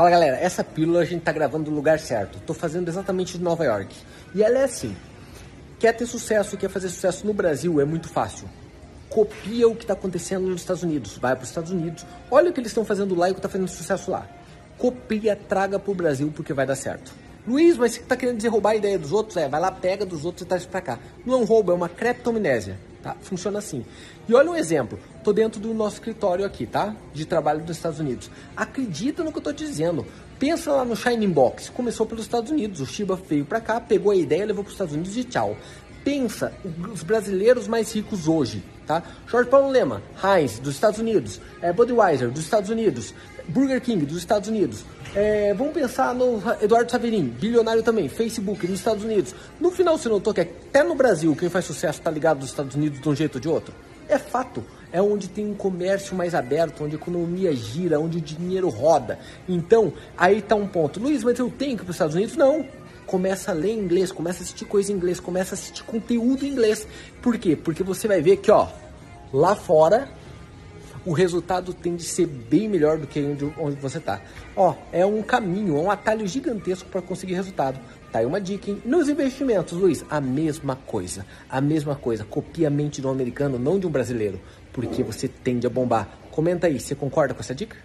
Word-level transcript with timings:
Fala 0.00 0.08
galera, 0.08 0.38
essa 0.38 0.64
pílula 0.64 1.00
a 1.00 1.04
gente 1.04 1.20
tá 1.20 1.30
gravando 1.30 1.70
no 1.70 1.76
lugar 1.76 2.00
certo. 2.00 2.40
Tô 2.46 2.54
fazendo 2.54 2.88
exatamente 2.88 3.36
de 3.36 3.44
Nova 3.44 3.66
York. 3.66 3.94
E 4.34 4.42
ela 4.42 4.60
é 4.60 4.64
assim: 4.64 4.96
quer 5.78 5.92
ter 5.92 6.06
sucesso, 6.06 6.56
quer 6.56 6.70
fazer 6.70 6.88
sucesso 6.88 7.26
no 7.26 7.34
Brasil, 7.34 7.78
é 7.82 7.84
muito 7.84 8.08
fácil. 8.08 8.48
Copia 9.10 9.68
o 9.68 9.76
que 9.76 9.84
está 9.84 9.92
acontecendo 9.92 10.46
nos 10.46 10.62
Estados 10.62 10.82
Unidos, 10.82 11.18
vai 11.18 11.36
para 11.36 11.42
os 11.42 11.50
Estados 11.50 11.70
Unidos, 11.70 12.06
olha 12.30 12.48
o 12.48 12.52
que 12.54 12.60
eles 12.60 12.70
estão 12.70 12.82
fazendo 12.82 13.14
lá 13.14 13.28
e 13.28 13.32
o 13.32 13.34
que 13.34 13.40
está 13.40 13.48
fazendo 13.50 13.68
sucesso 13.68 14.10
lá. 14.10 14.26
Copia, 14.78 15.36
traga 15.36 15.78
para 15.78 15.92
o 15.92 15.94
Brasil 15.94 16.32
porque 16.34 16.54
vai 16.54 16.64
dar 16.64 16.76
certo. 16.76 17.12
Luiz, 17.46 17.76
mas 17.76 17.92
você 17.92 18.00
está 18.00 18.16
querendo 18.16 18.38
dizer 18.38 18.48
roubar 18.48 18.70
a 18.70 18.76
ideia 18.76 18.98
dos 18.98 19.12
outros? 19.12 19.36
É, 19.36 19.50
vai 19.50 19.60
lá, 19.60 19.70
pega 19.70 20.06
dos 20.06 20.24
outros 20.24 20.46
e 20.46 20.48
traz 20.48 20.64
para 20.64 20.80
cá. 20.80 20.98
Não 21.26 21.34
é 21.34 21.36
um 21.36 21.44
roubo, 21.44 21.72
é 21.72 21.74
uma 21.74 21.90
creptomnésia. 21.90 22.78
Tá? 23.02 23.16
Funciona 23.20 23.58
assim. 23.58 23.84
E 24.28 24.34
olha 24.34 24.50
um 24.50 24.54
exemplo. 24.54 24.98
Tô 25.24 25.32
dentro 25.32 25.58
do 25.60 25.72
nosso 25.72 25.94
escritório 25.94 26.44
aqui, 26.44 26.66
tá? 26.66 26.94
De 27.14 27.24
trabalho 27.24 27.64
dos 27.64 27.76
Estados 27.76 27.98
Unidos. 27.98 28.30
Acredita 28.54 29.24
no 29.24 29.32
que 29.32 29.38
eu 29.38 29.42
tô 29.42 29.52
dizendo. 29.52 30.06
Pensa 30.38 30.72
lá 30.72 30.84
no 30.84 30.94
Shining 30.94 31.30
Box. 31.30 31.70
Começou 31.70 32.04
pelos 32.04 32.24
Estados 32.24 32.50
Unidos. 32.50 32.80
O 32.80 32.86
Shiba 32.86 33.16
veio 33.16 33.44
para 33.44 33.60
cá, 33.60 33.80
pegou 33.80 34.12
a 34.12 34.16
ideia, 34.16 34.44
levou 34.44 34.62
para 34.62 34.68
os 34.68 34.74
Estados 34.74 34.94
Unidos 34.94 35.16
e 35.16 35.24
tchau. 35.24 35.56
Pensa 36.04 36.52
os 36.92 37.02
brasileiros 37.02 37.68
mais 37.68 37.92
ricos 37.94 38.26
hoje, 38.26 38.62
tá? 38.90 39.04
Jorge 39.28 39.48
Paulo 39.48 39.68
Lema, 39.68 40.02
Heinz, 40.22 40.58
dos 40.58 40.74
Estados 40.74 40.98
Unidos, 40.98 41.40
é, 41.62 41.72
Budweiser, 41.72 42.28
dos 42.28 42.42
Estados 42.42 42.70
Unidos, 42.70 43.14
Burger 43.46 43.80
King, 43.80 44.04
dos 44.04 44.18
Estados 44.18 44.48
Unidos. 44.48 44.84
É, 45.14 45.54
vamos 45.54 45.72
pensar 45.72 46.12
no 46.12 46.42
Eduardo 46.60 46.90
Saverin, 46.90 47.28
bilionário 47.28 47.84
também, 47.84 48.08
Facebook, 48.08 48.66
nos 48.66 48.80
Estados 48.80 49.04
Unidos. 49.04 49.32
No 49.60 49.70
final 49.70 49.96
você 49.96 50.08
notou 50.08 50.34
que 50.34 50.40
até 50.40 50.82
no 50.82 50.96
Brasil 50.96 51.36
quem 51.36 51.48
faz 51.48 51.64
sucesso 51.64 52.00
está 52.00 52.10
ligado 52.10 52.40
dos 52.40 52.48
Estados 52.48 52.74
Unidos 52.74 53.00
de 53.00 53.08
um 53.08 53.14
jeito 53.14 53.36
ou 53.36 53.40
de 53.40 53.48
outro? 53.48 53.72
É 54.08 54.18
fato. 54.18 54.64
É 54.92 55.00
onde 55.00 55.28
tem 55.28 55.46
um 55.46 55.54
comércio 55.54 56.16
mais 56.16 56.34
aberto, 56.34 56.82
onde 56.82 56.96
a 56.96 56.98
economia 56.98 57.54
gira, 57.54 58.00
onde 58.00 58.18
o 58.18 58.20
dinheiro 58.20 58.68
roda. 58.68 59.20
Então, 59.48 59.92
aí 60.18 60.38
está 60.38 60.56
um 60.56 60.66
ponto. 60.66 60.98
Luiz, 60.98 61.22
mas 61.22 61.38
eu 61.38 61.48
tenho 61.48 61.76
que 61.76 61.82
ir 61.82 61.84
para 61.84 61.90
os 61.90 61.94
Estados 61.94 62.16
Unidos? 62.16 62.36
Não 62.36 62.66
começa 63.10 63.50
a 63.50 63.54
ler 63.54 63.72
inglês, 63.72 64.12
começa 64.12 64.38
a 64.38 64.42
assistir 64.42 64.64
coisa 64.64 64.92
em 64.92 64.94
inglês, 64.94 65.18
começa 65.18 65.52
a 65.52 65.58
assistir 65.58 65.82
conteúdo 65.82 66.46
em 66.46 66.48
inglês. 66.50 66.86
Por 67.20 67.36
quê? 67.38 67.56
Porque 67.56 67.82
você 67.82 68.06
vai 68.06 68.22
ver 68.22 68.36
que, 68.36 68.52
ó, 68.52 68.68
lá 69.32 69.56
fora 69.56 70.08
o 71.04 71.12
resultado 71.12 71.74
tende 71.74 72.04
a 72.04 72.08
ser 72.08 72.26
bem 72.26 72.68
melhor 72.68 72.98
do 72.98 73.08
que 73.08 73.18
onde, 73.18 73.52
onde 73.58 73.80
você 73.80 73.98
está. 73.98 74.22
Ó, 74.54 74.76
é 74.92 75.04
um 75.04 75.22
caminho, 75.22 75.76
é 75.76 75.80
um 75.80 75.90
atalho 75.90 76.24
gigantesco 76.24 76.88
para 76.88 77.02
conseguir 77.02 77.34
resultado. 77.34 77.80
Tá 78.12 78.20
aí 78.20 78.26
uma 78.26 78.40
dica, 78.40 78.70
hein? 78.70 78.80
Nos 78.84 79.08
investimentos, 79.08 79.76
Luiz, 79.76 80.04
a 80.08 80.20
mesma 80.20 80.76
coisa. 80.76 81.26
A 81.48 81.60
mesma 81.60 81.96
coisa. 81.96 82.24
Copia 82.24 82.68
a 82.68 82.70
mente 82.70 83.00
de 83.00 83.08
um 83.08 83.10
americano, 83.10 83.58
não 83.58 83.80
de 83.80 83.88
um 83.88 83.90
brasileiro. 83.90 84.40
Porque 84.72 85.02
você 85.02 85.26
tende 85.26 85.66
a 85.66 85.70
bombar. 85.70 86.08
Comenta 86.30 86.68
aí, 86.68 86.78
você 86.78 86.94
concorda 86.94 87.34
com 87.34 87.40
essa 87.40 87.56
dica? 87.56 87.76